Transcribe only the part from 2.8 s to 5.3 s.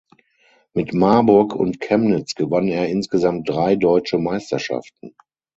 insgesamt drei deutsche Meisterschaften.